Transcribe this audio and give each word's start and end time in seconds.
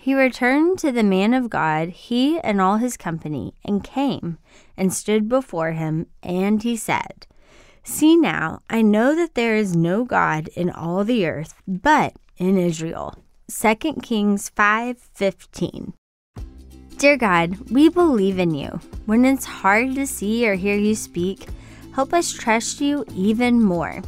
He 0.00 0.14
returned 0.14 0.78
to 0.78 0.92
the 0.92 1.02
man 1.02 1.34
of 1.34 1.50
God, 1.50 1.88
he 1.88 2.38
and 2.38 2.60
all 2.60 2.76
his 2.76 2.96
company, 2.96 3.54
and 3.64 3.82
came 3.82 4.38
and 4.76 4.94
stood 4.94 5.28
before 5.28 5.72
him, 5.72 6.06
and 6.22 6.62
he 6.62 6.76
said, 6.76 7.26
See 7.82 8.16
now, 8.16 8.60
I 8.70 8.80
know 8.80 9.16
that 9.16 9.34
there 9.34 9.56
is 9.56 9.74
no 9.74 10.04
God 10.04 10.48
in 10.54 10.70
all 10.70 11.02
the 11.02 11.26
earth 11.26 11.54
but 11.66 12.14
in 12.36 12.56
Israel. 12.56 13.16
2 13.50 14.00
Kings 14.00 14.50
5:15. 14.56 15.94
Dear 16.96 17.16
God, 17.16 17.70
we 17.70 17.88
believe 17.88 18.38
in 18.38 18.54
you. 18.54 18.78
When 19.06 19.24
it's 19.24 19.44
hard 19.44 19.96
to 19.96 20.06
see 20.06 20.48
or 20.48 20.54
hear 20.54 20.76
you 20.76 20.94
speak, 20.94 21.48
help 21.92 22.14
us 22.14 22.32
trust 22.32 22.80
you 22.80 23.04
even 23.14 23.60
more. 23.60 24.00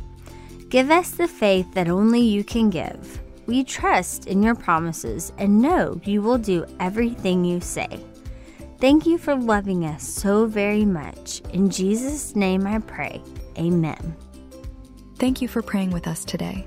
Give 0.68 0.90
us 0.90 1.10
the 1.10 1.26
faith 1.26 1.74
that 1.74 1.88
only 1.88 2.20
you 2.20 2.44
can 2.44 2.70
give. 2.70 3.20
We 3.50 3.64
trust 3.64 4.28
in 4.28 4.44
your 4.44 4.54
promises 4.54 5.32
and 5.36 5.60
know 5.60 6.00
you 6.04 6.22
will 6.22 6.38
do 6.38 6.64
everything 6.78 7.44
you 7.44 7.60
say. 7.60 7.98
Thank 8.78 9.06
you 9.06 9.18
for 9.18 9.34
loving 9.34 9.84
us 9.84 10.04
so 10.08 10.46
very 10.46 10.84
much. 10.84 11.40
In 11.52 11.68
Jesus' 11.68 12.36
name 12.36 12.64
I 12.64 12.78
pray. 12.78 13.20
Amen. 13.58 14.14
Thank 15.16 15.42
you 15.42 15.48
for 15.48 15.62
praying 15.62 15.90
with 15.90 16.06
us 16.06 16.24
today. 16.24 16.64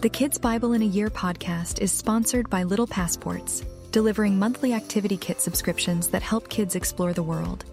The 0.00 0.08
Kids 0.08 0.36
Bible 0.36 0.72
in 0.72 0.82
a 0.82 0.84
Year 0.96 1.10
podcast 1.10 1.80
is 1.80 1.92
sponsored 1.92 2.50
by 2.50 2.64
Little 2.64 2.88
Passports, 2.88 3.60
delivering 3.92 4.36
monthly 4.36 4.72
activity 4.72 5.16
kit 5.16 5.40
subscriptions 5.40 6.08
that 6.08 6.22
help 6.22 6.48
kids 6.48 6.74
explore 6.74 7.12
the 7.12 7.22
world, 7.22 7.66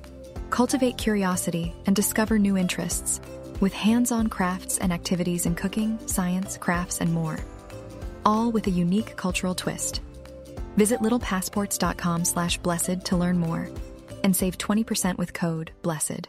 cultivate 0.52 1.00
curiosity, 1.00 1.74
and 1.88 1.96
discover 1.96 2.38
new 2.38 2.56
interests, 2.56 3.20
with 3.62 3.74
hands 3.74 4.12
on 4.12 4.28
crafts 4.28 4.78
and 4.78 4.94
activities 4.94 5.48
in 5.48 5.56
cooking, 5.56 5.98
science, 6.08 6.56
crafts, 6.56 7.02
and 7.02 7.12
more 7.12 7.40
all 8.28 8.52
with 8.52 8.68
a 8.68 8.72
unique 8.72 9.16
cultural 9.16 9.56
twist. 9.56 10.02
Visit 10.76 11.00
littlepassports.com 11.00 12.26
slash 12.26 12.58
blessed 12.58 13.06
to 13.06 13.16
learn 13.16 13.40
more 13.40 13.70
and 14.24 14.36
save 14.36 14.58
20% 14.58 15.18
with 15.18 15.34
code 15.34 15.72
BLESSED. 15.82 16.28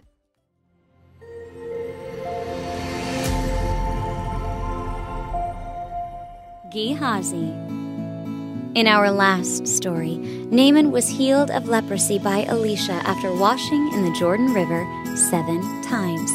Gehazi. 6.70 7.52
In 8.74 8.86
our 8.86 9.10
last 9.10 9.66
story, 9.66 10.19
Naaman 10.52 10.92
was 10.92 11.08
healed 11.08 11.50
of 11.50 11.66
leprosy 11.66 12.19
by 12.19 12.44
Elisha 12.44 12.92
after 12.92 13.34
washing 13.34 13.92
in 13.94 14.04
the 14.04 14.16
Jordan 14.16 14.52
River 14.52 14.86
seven 15.16 15.60
times. 15.82 16.30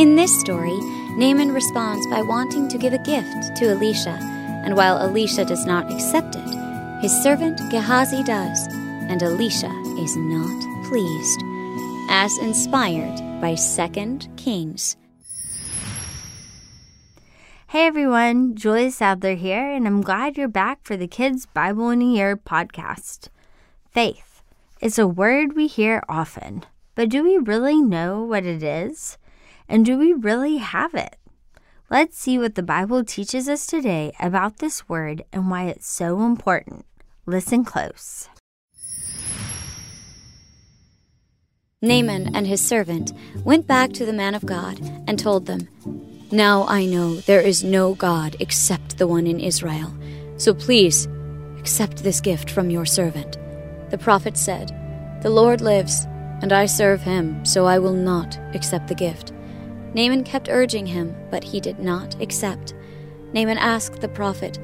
In 0.00 0.16
this 0.16 0.36
story, 0.40 0.76
Naaman 1.16 1.52
responds 1.52 2.06
by 2.08 2.22
wanting 2.22 2.68
to 2.68 2.78
give 2.78 2.94
a 2.94 2.98
gift 3.04 3.56
to 3.56 3.68
Elisha 3.70 4.18
and 4.64 4.76
while 4.76 4.98
Elisha 4.98 5.44
does 5.44 5.66
not 5.66 5.90
accept 5.90 6.36
it, 6.36 7.00
his 7.02 7.22
servant 7.22 7.58
Gehazi 7.70 8.22
does, 8.22 8.66
and 9.08 9.22
Elisha 9.22 9.70
is 9.98 10.16
not 10.16 10.86
pleased, 10.88 11.40
as 12.10 12.36
inspired 12.38 13.18
by 13.40 13.54
2 13.54 14.18
Kings. 14.36 14.96
Hey 17.68 17.86
everyone, 17.86 18.56
Julia 18.56 18.90
Sadler 18.90 19.34
here, 19.34 19.70
and 19.70 19.86
I'm 19.86 20.02
glad 20.02 20.36
you're 20.36 20.48
back 20.48 20.80
for 20.82 20.96
the 20.96 21.06
Kids 21.06 21.46
Bible 21.46 21.90
in 21.90 22.02
a 22.02 22.04
Year 22.04 22.36
podcast. 22.36 23.28
Faith. 23.90 24.42
It's 24.80 24.98
a 24.98 25.06
word 25.06 25.54
we 25.54 25.68
hear 25.68 26.02
often, 26.08 26.64
but 26.94 27.08
do 27.08 27.22
we 27.22 27.38
really 27.38 27.80
know 27.80 28.22
what 28.22 28.44
it 28.44 28.62
is? 28.62 29.18
And 29.68 29.86
do 29.86 29.96
we 29.96 30.12
really 30.12 30.56
have 30.56 30.94
it? 30.94 31.16
Let's 31.92 32.16
see 32.16 32.38
what 32.38 32.54
the 32.54 32.62
Bible 32.62 33.02
teaches 33.02 33.48
us 33.48 33.66
today 33.66 34.12
about 34.20 34.58
this 34.58 34.88
word 34.88 35.24
and 35.32 35.50
why 35.50 35.64
it's 35.64 35.88
so 35.88 36.22
important. 36.22 36.86
Listen 37.26 37.64
close. 37.64 38.28
Naaman 41.82 42.36
and 42.36 42.46
his 42.46 42.64
servant 42.64 43.12
went 43.42 43.66
back 43.66 43.92
to 43.94 44.06
the 44.06 44.12
man 44.12 44.36
of 44.36 44.46
God 44.46 44.78
and 45.08 45.18
told 45.18 45.46
them, 45.46 45.66
Now 46.30 46.64
I 46.68 46.86
know 46.86 47.16
there 47.16 47.40
is 47.40 47.64
no 47.64 47.94
God 47.96 48.36
except 48.38 48.98
the 48.98 49.08
one 49.08 49.26
in 49.26 49.40
Israel. 49.40 49.92
So 50.36 50.54
please 50.54 51.08
accept 51.58 52.04
this 52.04 52.20
gift 52.20 52.52
from 52.52 52.70
your 52.70 52.86
servant. 52.86 53.36
The 53.90 53.98
prophet 53.98 54.36
said, 54.36 54.70
The 55.22 55.30
Lord 55.30 55.60
lives, 55.60 56.04
and 56.40 56.52
I 56.52 56.66
serve 56.66 57.02
him, 57.02 57.44
so 57.44 57.66
I 57.66 57.80
will 57.80 57.94
not 57.94 58.38
accept 58.54 58.86
the 58.86 58.94
gift. 58.94 59.32
Naaman 59.94 60.24
kept 60.24 60.48
urging 60.48 60.86
him, 60.86 61.14
but 61.30 61.42
he 61.42 61.60
did 61.60 61.78
not 61.78 62.20
accept. 62.20 62.74
Naaman 63.32 63.58
asked 63.58 64.00
the 64.00 64.08
prophet, 64.08 64.58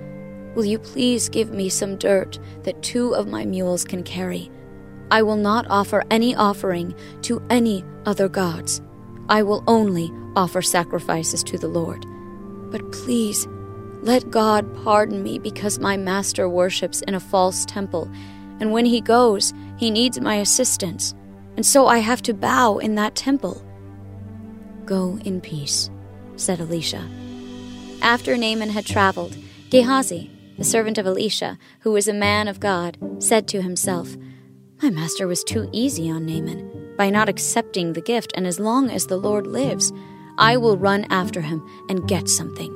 Will 0.54 0.64
you 0.64 0.78
please 0.78 1.28
give 1.28 1.50
me 1.50 1.68
some 1.68 1.96
dirt 1.96 2.38
that 2.62 2.82
two 2.82 3.14
of 3.14 3.28
my 3.28 3.44
mules 3.44 3.84
can 3.84 4.02
carry? 4.02 4.50
I 5.10 5.22
will 5.22 5.36
not 5.36 5.66
offer 5.68 6.02
any 6.10 6.34
offering 6.34 6.94
to 7.22 7.42
any 7.50 7.84
other 8.06 8.28
gods. 8.28 8.80
I 9.28 9.42
will 9.42 9.62
only 9.66 10.10
offer 10.34 10.62
sacrifices 10.62 11.42
to 11.44 11.58
the 11.58 11.68
Lord. 11.68 12.06
But 12.70 12.92
please, 12.92 13.46
let 14.02 14.30
God 14.30 14.72
pardon 14.84 15.22
me 15.22 15.38
because 15.38 15.78
my 15.78 15.96
master 15.96 16.48
worships 16.48 17.02
in 17.02 17.14
a 17.14 17.20
false 17.20 17.64
temple, 17.64 18.10
and 18.60 18.72
when 18.72 18.86
he 18.86 19.00
goes, 19.00 19.52
he 19.76 19.90
needs 19.90 20.20
my 20.20 20.36
assistance, 20.36 21.14
and 21.56 21.66
so 21.66 21.86
I 21.86 21.98
have 21.98 22.22
to 22.22 22.34
bow 22.34 22.78
in 22.78 22.94
that 22.94 23.14
temple. 23.14 23.65
Go 24.86 25.18
in 25.24 25.40
peace, 25.40 25.90
said 26.36 26.60
Elisha. 26.60 27.04
After 28.02 28.36
Naaman 28.36 28.70
had 28.70 28.86
traveled, 28.86 29.36
Gehazi, 29.68 30.30
the 30.58 30.64
servant 30.64 30.96
of 30.96 31.06
Elisha, 31.06 31.58
who 31.80 31.90
was 31.90 32.06
a 32.06 32.14
man 32.14 32.46
of 32.46 32.60
God, 32.60 32.96
said 33.18 33.48
to 33.48 33.62
himself, 33.62 34.16
My 34.80 34.90
master 34.90 35.26
was 35.26 35.42
too 35.42 35.68
easy 35.72 36.08
on 36.08 36.24
Naaman 36.24 36.94
by 36.96 37.10
not 37.10 37.28
accepting 37.28 37.92
the 37.92 38.00
gift, 38.00 38.32
and 38.36 38.46
as 38.46 38.60
long 38.60 38.88
as 38.88 39.08
the 39.08 39.16
Lord 39.16 39.48
lives, 39.48 39.92
I 40.38 40.56
will 40.56 40.78
run 40.78 41.04
after 41.10 41.40
him 41.40 41.66
and 41.88 42.06
get 42.06 42.28
something. 42.28 42.72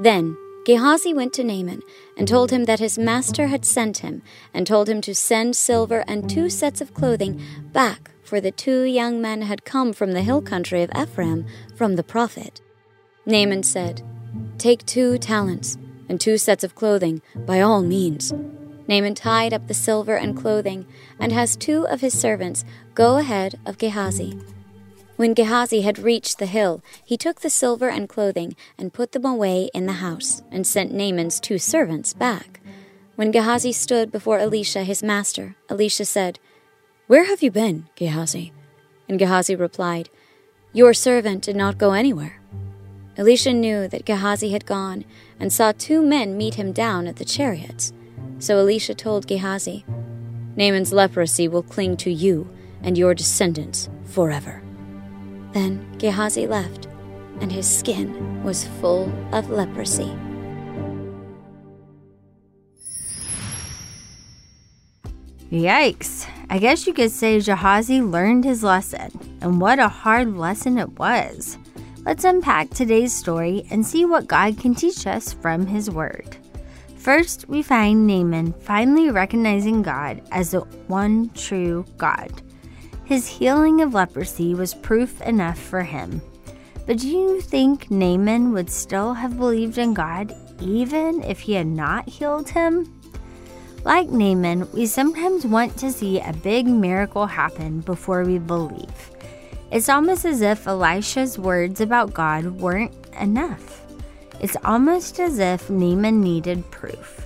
Then 0.00 0.36
Gehazi 0.66 1.14
went 1.14 1.32
to 1.34 1.44
Naaman 1.44 1.80
and 2.16 2.26
told 2.26 2.50
him 2.50 2.64
that 2.64 2.80
his 2.80 2.98
master 2.98 3.46
had 3.46 3.64
sent 3.64 3.98
him, 3.98 4.20
and 4.52 4.66
told 4.66 4.88
him 4.88 5.00
to 5.02 5.14
send 5.14 5.54
silver 5.54 6.02
and 6.08 6.28
two 6.28 6.50
sets 6.50 6.80
of 6.80 6.92
clothing 6.92 7.40
back 7.72 8.10
for 8.24 8.40
the 8.40 8.50
two 8.50 8.82
young 8.82 9.22
men 9.22 9.42
had 9.42 9.64
come 9.64 9.92
from 9.92 10.10
the 10.10 10.22
hill 10.22 10.42
country 10.42 10.82
of 10.82 10.90
Ephraim 11.00 11.46
from 11.76 11.94
the 11.94 12.02
prophet. 12.02 12.60
Naaman 13.24 13.62
said, 13.62 14.02
Take 14.58 14.84
two 14.84 15.18
talents 15.18 15.78
and 16.08 16.20
two 16.20 16.36
sets 16.36 16.64
of 16.64 16.74
clothing, 16.74 17.22
by 17.36 17.60
all 17.60 17.80
means. 17.80 18.32
Naaman 18.88 19.14
tied 19.14 19.54
up 19.54 19.68
the 19.68 19.74
silver 19.74 20.16
and 20.16 20.36
clothing, 20.36 20.84
and 21.20 21.30
has 21.30 21.54
two 21.54 21.86
of 21.86 22.00
his 22.00 22.18
servants 22.18 22.64
go 22.96 23.18
ahead 23.18 23.56
of 23.66 23.78
Gehazi. 23.78 24.36
When 25.16 25.34
Gehazi 25.34 25.80
had 25.80 25.98
reached 25.98 26.38
the 26.38 26.46
hill, 26.46 26.82
he 27.04 27.16
took 27.16 27.40
the 27.40 27.50
silver 27.50 27.88
and 27.88 28.08
clothing 28.08 28.54
and 28.78 28.92
put 28.92 29.12
them 29.12 29.24
away 29.24 29.70
in 29.74 29.86
the 29.86 29.94
house, 29.94 30.42
and 30.50 30.66
sent 30.66 30.92
Naaman's 30.92 31.40
two 31.40 31.58
servants 31.58 32.12
back. 32.12 32.60
When 33.16 33.30
Gehazi 33.30 33.72
stood 33.72 34.12
before 34.12 34.38
Elisha 34.38 34.84
his 34.84 35.02
master, 35.02 35.56
Elisha 35.70 36.04
said, 36.04 36.38
where 37.08 37.26
have 37.26 37.40
you 37.40 37.52
been, 37.52 37.86
Gehazi? 37.94 38.52
And 39.08 39.16
Gehazi 39.16 39.54
replied, 39.54 40.08
Your 40.72 40.92
servant 40.92 41.44
did 41.44 41.54
not 41.54 41.78
go 41.78 41.92
anywhere. 41.92 42.40
Elisha 43.16 43.52
knew 43.52 43.86
that 43.86 44.04
Gehazi 44.04 44.50
had 44.50 44.66
gone, 44.66 45.04
and 45.38 45.52
saw 45.52 45.70
two 45.70 46.02
men 46.02 46.36
meet 46.36 46.54
him 46.54 46.72
down 46.72 47.06
at 47.06 47.14
the 47.14 47.24
chariots. 47.24 47.92
So 48.40 48.58
Elisha 48.58 48.92
told 48.96 49.28
Gehazi, 49.28 49.84
Naaman's 50.56 50.92
leprosy 50.92 51.46
will 51.46 51.62
cling 51.62 51.96
to 51.98 52.10
you 52.10 52.50
and 52.82 52.98
your 52.98 53.14
descendants 53.14 53.88
forever. 54.04 54.65
Then 55.56 55.80
Gehazi 55.96 56.46
left, 56.46 56.86
and 57.40 57.50
his 57.50 57.66
skin 57.66 58.44
was 58.44 58.68
full 58.78 59.10
of 59.32 59.48
leprosy. 59.48 60.12
Yikes. 65.50 66.28
I 66.50 66.58
guess 66.58 66.86
you 66.86 66.92
could 66.92 67.10
say 67.10 67.40
Gehazi 67.40 68.02
learned 68.02 68.44
his 68.44 68.62
lesson, 68.62 69.08
and 69.40 69.58
what 69.58 69.78
a 69.78 69.88
hard 69.88 70.36
lesson 70.36 70.76
it 70.76 70.98
was. 70.98 71.56
Let's 72.04 72.24
unpack 72.24 72.68
today's 72.68 73.14
story 73.14 73.64
and 73.70 73.86
see 73.86 74.04
what 74.04 74.26
God 74.26 74.58
can 74.58 74.74
teach 74.74 75.06
us 75.06 75.32
from 75.32 75.64
his 75.64 75.90
word. 75.90 76.36
First, 76.98 77.48
we 77.48 77.62
find 77.62 78.06
Naaman 78.06 78.52
finally 78.60 79.08
recognizing 79.08 79.80
God 79.80 80.20
as 80.32 80.50
the 80.50 80.60
one 80.88 81.30
true 81.30 81.86
God. 81.96 82.42
His 83.06 83.28
healing 83.28 83.82
of 83.82 83.94
leprosy 83.94 84.52
was 84.52 84.74
proof 84.74 85.22
enough 85.22 85.60
for 85.60 85.82
him. 85.82 86.20
But 86.86 86.98
do 86.98 87.08
you 87.08 87.40
think 87.40 87.88
Naaman 87.88 88.52
would 88.52 88.68
still 88.68 89.14
have 89.14 89.38
believed 89.38 89.78
in 89.78 89.94
God 89.94 90.34
even 90.60 91.22
if 91.22 91.38
he 91.38 91.52
had 91.52 91.68
not 91.68 92.08
healed 92.08 92.48
him? 92.48 92.92
Like 93.84 94.08
Naaman, 94.08 94.68
we 94.72 94.86
sometimes 94.86 95.46
want 95.46 95.76
to 95.78 95.92
see 95.92 96.18
a 96.18 96.32
big 96.32 96.66
miracle 96.66 97.26
happen 97.26 97.80
before 97.80 98.24
we 98.24 98.38
believe. 98.38 99.10
It's 99.70 99.88
almost 99.88 100.24
as 100.24 100.40
if 100.40 100.66
Elisha's 100.66 101.38
words 101.38 101.80
about 101.80 102.12
God 102.12 102.46
weren't 102.60 102.92
enough. 103.20 103.86
It's 104.40 104.56
almost 104.64 105.20
as 105.20 105.38
if 105.38 105.70
Naaman 105.70 106.20
needed 106.20 106.68
proof. 106.72 107.24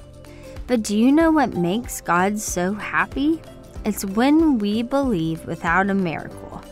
But 0.66 0.82
do 0.82 0.96
you 0.96 1.10
know 1.10 1.30
what 1.30 1.56
makes 1.56 2.02
God 2.02 2.38
so 2.38 2.74
happy? 2.74 3.40
It's 3.84 4.04
when 4.04 4.58
we 4.58 4.82
believe 4.82 5.44
without 5.46 5.88
a 5.90 5.94
miracle. 5.94 6.62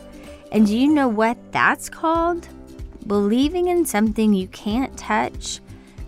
And 0.51 0.67
do 0.67 0.77
you 0.77 0.87
know 0.87 1.07
what 1.07 1.37
that's 1.51 1.89
called? 1.89 2.47
Believing 3.07 3.67
in 3.67 3.85
something 3.85 4.33
you 4.33 4.47
can't 4.49 4.95
touch, 4.97 5.59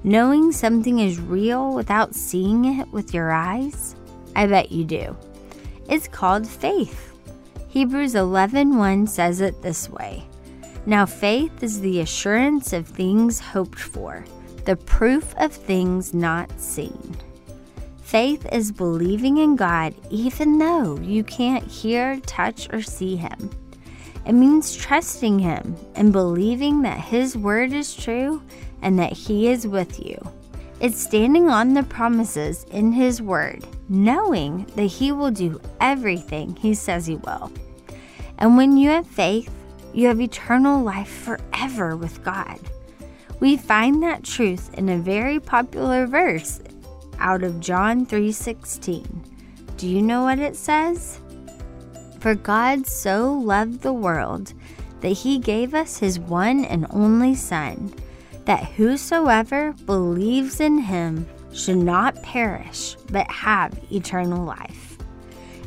knowing 0.04 0.52
something 0.52 1.00
is 1.00 1.20
real 1.20 1.74
without 1.74 2.14
seeing 2.14 2.66
it 2.80 2.88
with 2.92 3.14
your 3.14 3.32
eyes? 3.32 3.96
I 4.36 4.46
bet 4.48 4.72
you 4.72 4.86
do. 4.86 5.16
It's 5.90 6.08
called 6.08 6.48
faith. 6.48 7.14
Hebrews 7.70 8.16
11:1 8.16 9.08
says 9.08 9.42
it 9.42 9.62
this 9.62 9.90
way. 9.90 10.26
Now 10.86 11.06
faith 11.06 11.64
is 11.64 11.80
the 11.80 12.02
assurance 12.02 12.74
of 12.74 12.88
things 12.88 13.40
hoped 13.40 13.80
for, 13.80 14.26
the 14.66 14.76
proof 14.76 15.34
of 15.38 15.52
things 15.52 16.14
not 16.14 16.52
seen. 16.60 17.16
Faith 18.12 18.46
is 18.52 18.74
believing 18.74 19.38
in 19.38 19.56
God 19.56 19.96
even 20.10 20.58
though 20.58 21.00
you 21.00 21.24
can't 21.24 21.64
hear, 21.64 22.20
touch, 22.26 22.68
or 22.74 22.82
see 22.82 23.16
Him. 23.16 23.50
It 24.26 24.34
means 24.34 24.76
trusting 24.76 25.40
Him 25.40 25.78
and 25.96 26.12
believing 26.12 26.82
that 26.82 27.00
His 27.00 27.38
word 27.38 27.72
is 27.72 27.96
true 27.96 28.44
and 28.82 29.00
that 29.00 29.14
He 29.14 29.48
is 29.48 29.66
with 29.66 29.98
you. 30.06 30.20
It's 30.82 31.02
standing 31.02 31.50
on 31.50 31.74
the 31.74 31.84
promises 31.84 32.66
in 32.72 32.92
His 32.92 33.22
word, 33.22 33.64
knowing 33.88 34.66
that 34.76 34.88
He 34.88 35.14
will 35.14 35.32
do 35.32 35.62
everything 35.80 36.58
He 36.58 36.74
says 36.74 37.06
He 37.06 37.16
will. 37.16 37.50
And 38.40 38.58
when 38.58 38.76
you 38.76 38.90
have 38.90 39.08
faith, 39.08 39.50
you 39.94 40.10
have 40.10 40.20
eternal 40.20 40.84
life 40.84 41.08
forever 41.08 41.96
with 41.96 42.22
God. 42.26 42.60
We 43.40 43.56
find 43.56 44.04
that 44.04 44.26
truth 44.26 44.74
in 44.74 44.90
a 44.90 44.98
very 44.98 45.40
popular 45.40 46.06
verse 46.08 46.60
out 47.22 47.44
of 47.44 47.60
John 47.60 48.06
3:16. 48.06 49.24
Do 49.78 49.88
you 49.88 50.02
know 50.02 50.24
what 50.24 50.40
it 50.40 50.56
says? 50.56 51.20
For 52.20 52.36
God 52.36 52.86
so 52.86 53.34
loved 53.34 53.82
the 53.82 53.94
world 53.94 54.54
that 55.00 55.10
he 55.10 55.40
gave 55.40 55.74
us 55.74 55.98
his 55.98 56.20
one 56.20 56.66
and 56.66 56.86
only 56.90 57.36
son, 57.36 57.94
that 58.46 58.66
whosoever 58.66 59.74
believes 59.86 60.60
in 60.60 60.78
him 60.78 61.26
should 61.54 61.78
not 61.78 62.22
perish 62.24 62.96
but 63.12 63.30
have 63.30 63.78
eternal 63.92 64.44
life. 64.46 64.98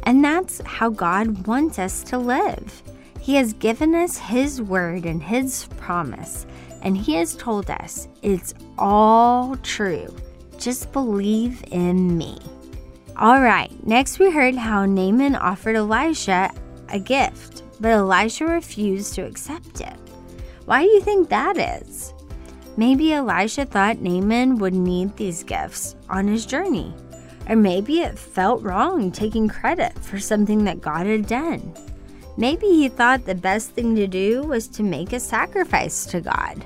And 0.04 0.24
that's 0.24 0.60
how 0.64 0.90
God 0.90 1.46
wants 1.46 1.78
us 1.78 2.02
to 2.04 2.18
live. 2.18 2.82
He 3.20 3.36
has 3.36 3.54
given 3.54 3.94
us 3.94 4.18
His 4.18 4.60
word 4.60 5.06
and 5.06 5.22
His 5.22 5.66
promise, 5.78 6.46
and 6.82 6.96
He 6.96 7.14
has 7.14 7.34
told 7.34 7.70
us 7.70 8.06
it's 8.20 8.52
all 8.76 9.56
true. 9.62 10.14
Just 10.64 10.92
believe 10.92 11.62
in 11.72 12.16
me. 12.16 12.38
All 13.18 13.42
right, 13.42 13.70
next 13.86 14.18
we 14.18 14.30
heard 14.30 14.54
how 14.54 14.86
Naaman 14.86 15.34
offered 15.34 15.76
Elisha 15.76 16.50
a 16.88 16.98
gift, 16.98 17.62
but 17.80 17.90
Elisha 17.90 18.46
refused 18.46 19.12
to 19.16 19.26
accept 19.26 19.82
it. 19.82 19.92
Why 20.64 20.84
do 20.84 20.88
you 20.88 21.02
think 21.02 21.28
that 21.28 21.58
is? 21.58 22.14
Maybe 22.78 23.12
Elisha 23.12 23.66
thought 23.66 23.98
Naaman 23.98 24.56
would 24.56 24.72
need 24.72 25.14
these 25.18 25.42
gifts 25.42 25.96
on 26.08 26.28
his 26.28 26.46
journey. 26.46 26.94
Or 27.46 27.56
maybe 27.56 28.00
it 28.00 28.18
felt 28.18 28.62
wrong 28.62 29.12
taking 29.12 29.48
credit 29.48 29.92
for 29.98 30.18
something 30.18 30.64
that 30.64 30.80
God 30.80 31.04
had 31.04 31.26
done. 31.26 31.74
Maybe 32.38 32.68
he 32.68 32.88
thought 32.88 33.26
the 33.26 33.34
best 33.34 33.72
thing 33.72 33.94
to 33.96 34.06
do 34.06 34.44
was 34.44 34.66
to 34.68 34.82
make 34.82 35.12
a 35.12 35.20
sacrifice 35.20 36.06
to 36.06 36.22
God. 36.22 36.64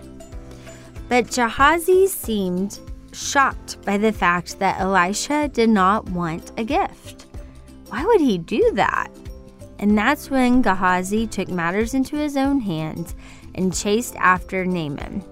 But 1.09 1.33
Gehazi 1.33 2.06
seemed 2.06 2.79
shocked 3.19 3.82
by 3.82 3.99
the 3.99 4.12
fact 4.12 4.59
that 4.59 4.81
Elisha 4.81 5.49
did 5.49 5.69
not 5.69 6.09
want 6.11 6.53
a 6.56 6.65
gift. 6.65 7.26
Why 7.88 8.05
would 8.05 8.20
he 8.20 8.38
do 8.38 8.73
that? 8.75 9.09
And 9.79 9.97
that's 9.97 10.31
when 10.31 10.62
Gehazi 10.62 11.26
took 11.26 11.49
matters 11.49 11.94
into 11.94 12.17
his 12.17 12.37
own 12.37 12.61
hands 12.61 13.15
and 13.55 13.75
chased 13.75 14.15
after 14.17 14.65
Naaman. 14.65 15.25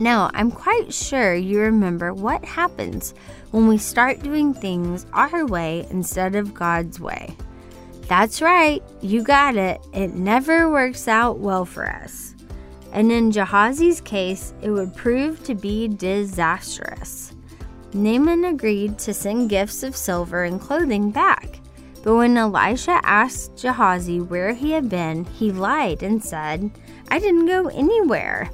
Now, 0.00 0.30
I'm 0.34 0.50
quite 0.50 0.92
sure 0.92 1.34
you 1.34 1.60
remember 1.60 2.12
what 2.12 2.44
happens 2.44 3.14
when 3.50 3.68
we 3.68 3.78
start 3.78 4.22
doing 4.22 4.52
things 4.52 5.06
our 5.12 5.46
way 5.46 5.86
instead 5.90 6.34
of 6.34 6.54
God's 6.54 6.98
way. 6.98 7.36
That's 8.08 8.42
right, 8.42 8.82
you 9.00 9.22
got 9.22 9.56
it. 9.56 9.80
It 9.92 10.14
never 10.14 10.70
works 10.70 11.08
out 11.08 11.38
well 11.38 11.64
for 11.64 11.88
us 11.88 12.33
and 12.94 13.10
in 13.10 13.30
Gehazi's 13.30 14.00
case, 14.00 14.54
it 14.62 14.70
would 14.70 14.94
prove 14.94 15.42
to 15.44 15.54
be 15.54 15.88
disastrous. 15.88 17.32
Naaman 17.92 18.44
agreed 18.44 18.98
to 19.00 19.12
send 19.12 19.50
gifts 19.50 19.82
of 19.82 19.96
silver 19.96 20.44
and 20.44 20.60
clothing 20.60 21.10
back, 21.10 21.60
but 22.02 22.14
when 22.14 22.36
Elisha 22.36 23.00
asked 23.02 23.60
Gehazi 23.60 24.20
where 24.20 24.52
he 24.52 24.70
had 24.70 24.88
been, 24.88 25.24
he 25.24 25.50
lied 25.50 26.02
and 26.02 26.24
said, 26.24 26.70
I 27.10 27.18
didn't 27.18 27.46
go 27.46 27.68
anywhere. 27.68 28.50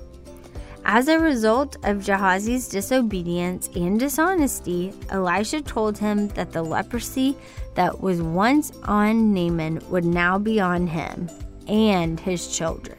As 0.84 1.08
a 1.08 1.18
result 1.18 1.76
of 1.84 2.04
Gehazi's 2.04 2.66
disobedience 2.68 3.68
and 3.76 4.00
dishonesty, 4.00 4.94
Elisha 5.10 5.60
told 5.60 5.98
him 5.98 6.28
that 6.28 6.52
the 6.52 6.62
leprosy 6.62 7.36
that 7.74 8.00
was 8.00 8.22
once 8.22 8.72
on 8.84 9.34
Naaman 9.34 9.82
would 9.90 10.06
now 10.06 10.38
be 10.38 10.58
on 10.58 10.86
him 10.86 11.28
and 11.68 12.18
his 12.18 12.56
children. 12.56 12.96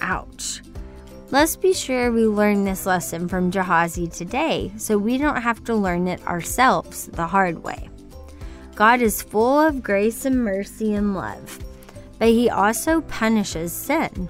Ouch. 0.00 0.62
Let's 1.30 1.56
be 1.56 1.72
sure 1.72 2.12
we 2.12 2.26
learn 2.26 2.64
this 2.64 2.86
lesson 2.86 3.28
from 3.28 3.50
Gehazi 3.50 4.06
today 4.06 4.70
so 4.76 4.96
we 4.96 5.18
don't 5.18 5.42
have 5.42 5.64
to 5.64 5.74
learn 5.74 6.06
it 6.06 6.24
ourselves 6.26 7.06
the 7.06 7.26
hard 7.26 7.64
way. 7.64 7.90
God 8.76 9.00
is 9.00 9.22
full 9.22 9.58
of 9.58 9.82
grace 9.82 10.24
and 10.24 10.44
mercy 10.44 10.94
and 10.94 11.14
love, 11.14 11.58
but 12.18 12.28
He 12.28 12.48
also 12.48 13.00
punishes 13.02 13.72
sin. 13.72 14.28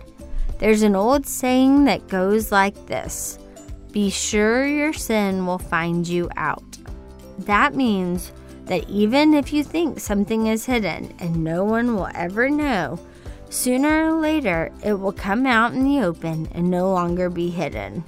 There's 0.59 0.83
an 0.83 0.97
old 0.97 1.27
saying 1.27 1.85
that 1.85 2.09
goes 2.09 2.51
like 2.51 2.87
this 2.87 3.39
Be 3.93 4.09
sure 4.09 4.67
your 4.67 4.93
sin 4.93 5.47
will 5.47 5.59
find 5.59 6.09
you 6.09 6.31
out. 6.37 6.79
That 7.41 7.75
means 7.75 8.33
that 8.65 8.89
even 8.89 9.35
if 9.35 9.53
you 9.53 9.63
think 9.63 10.01
something 10.01 10.47
is 10.47 10.65
hidden 10.65 11.15
and 11.19 11.45
no 11.45 11.65
one 11.65 11.95
will 11.95 12.09
ever 12.15 12.49
know, 12.49 12.99
Sooner 13.49 14.11
or 14.11 14.21
later, 14.21 14.73
it 14.85 14.95
will 14.95 15.13
come 15.13 15.47
out 15.47 15.73
in 15.73 15.85
the 15.85 16.03
open 16.03 16.49
and 16.53 16.71
no 16.71 16.93
longer 16.93 17.31
be 17.31 17.49
hidden. 17.49 18.05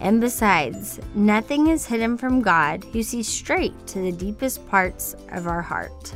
And 0.00 0.20
besides, 0.20 1.00
nothing 1.14 1.68
is 1.68 1.86
hidden 1.86 2.18
from 2.18 2.42
God 2.42 2.84
who 2.92 3.02
sees 3.02 3.26
straight 3.26 3.74
to 3.88 4.00
the 4.00 4.12
deepest 4.12 4.66
parts 4.68 5.16
of 5.30 5.46
our 5.46 5.62
heart. 5.62 6.14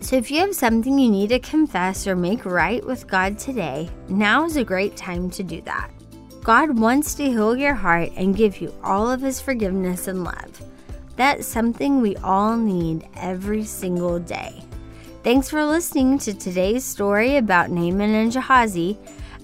So 0.00 0.16
if 0.16 0.30
you 0.30 0.40
have 0.40 0.54
something 0.54 0.98
you 0.98 1.08
need 1.08 1.28
to 1.28 1.38
confess 1.38 2.06
or 2.06 2.16
make 2.16 2.44
right 2.44 2.84
with 2.84 3.06
God 3.06 3.38
today, 3.38 3.88
now 4.08 4.44
is 4.44 4.56
a 4.56 4.64
great 4.64 4.96
time 4.96 5.30
to 5.30 5.42
do 5.42 5.62
that. 5.62 5.90
God 6.42 6.76
wants 6.76 7.14
to 7.14 7.24
heal 7.24 7.56
your 7.56 7.74
heart 7.74 8.10
and 8.16 8.36
give 8.36 8.60
you 8.60 8.74
all 8.82 9.08
of 9.08 9.20
His 9.20 9.40
forgiveness 9.40 10.08
and 10.08 10.24
love. 10.24 10.60
That's 11.14 11.46
something 11.46 12.00
we 12.00 12.16
all 12.16 12.56
need 12.56 13.06
every 13.16 13.64
single 13.64 14.18
day. 14.18 14.64
Thanks 15.22 15.48
for 15.48 15.64
listening 15.64 16.18
to 16.18 16.34
today's 16.34 16.84
story 16.84 17.36
about 17.36 17.70
Naaman 17.70 18.12
and 18.12 18.32
Gehazi. 18.32 18.98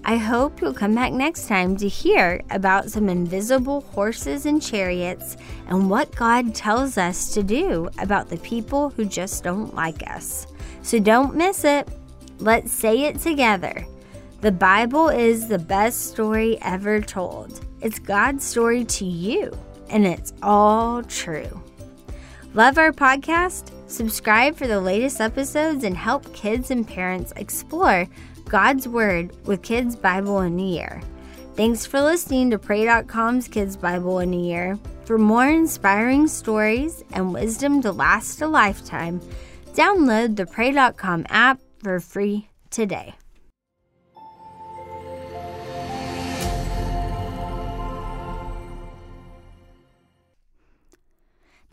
I 0.05 0.17
hope 0.17 0.61
you'll 0.61 0.75
come 0.75 0.93
back 0.93 1.13
next 1.13 1.47
time 1.47 1.77
to 1.77 1.87
hear 1.87 2.43
about 2.51 2.91
some 2.91 3.09
invisible 3.09 3.83
horses 3.83 4.45
and 4.45 4.61
chariots 4.61 5.37
and 5.69 5.89
what 5.89 6.13
God 6.17 6.53
tells 6.53 6.99
us 6.99 7.33
to 7.33 7.45
do 7.45 7.89
about 8.01 8.29
the 8.29 8.39
people 8.39 8.91
who 8.91 9.05
just 9.05 9.45
don't 9.45 9.73
like 9.73 10.03
us. 10.11 10.49
So 10.83 10.99
don't 10.99 11.37
miss 11.37 11.63
it. 11.63 11.87
Let's 12.41 12.73
say 12.73 13.05
it 13.05 13.21
together. 13.21 13.87
The 14.41 14.51
Bible 14.51 15.11
is 15.11 15.47
the 15.47 15.61
best 15.61 16.11
story 16.11 16.59
ever 16.61 17.01
told. 17.01 17.65
It's 17.83 18.01
God's 18.01 18.45
story 18.45 18.85
to 18.85 19.05
you, 19.05 19.57
and 19.91 20.05
it's 20.05 20.33
all 20.43 21.05
true. 21.05 21.63
Love 22.53 22.79
our 22.79 22.91
podcast? 22.91 23.78
Subscribe 23.89 24.55
for 24.55 24.67
the 24.67 24.81
latest 24.81 25.21
episodes 25.21 25.83
and 25.83 25.97
help 25.97 26.33
kids 26.35 26.71
and 26.71 26.87
parents 26.87 27.33
explore 27.37 28.07
God's 28.45 28.87
Word 28.87 29.35
with 29.47 29.63
Kids 29.63 29.97
Bible 29.97 30.41
in 30.41 30.61
a 30.61 30.63
Year. 30.63 31.03
Thanks 31.55 31.87
for 31.87 32.01
listening 32.03 32.51
to 32.51 32.59
Pray.com's 32.59 33.49
Kids 33.49 33.77
Bible 33.77 34.21
in 34.21 34.33
a 34.35 34.37
Year. 34.37 34.79
For 35.07 35.17
more 35.17 35.49
inspiring 35.49 36.29
stories 36.29 37.03
and 37.13 37.33
wisdom 37.33 37.81
to 37.81 37.91
last 37.91 38.43
a 38.43 38.47
lifetime, 38.47 39.21
download 39.73 40.37
the 40.37 40.45
Pray.com 40.45 41.27
app 41.31 41.59
for 41.83 41.99
free 41.99 42.49
today. 42.71 43.15